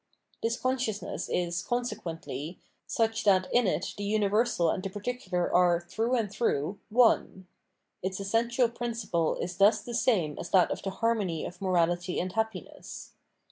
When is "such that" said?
2.87-3.47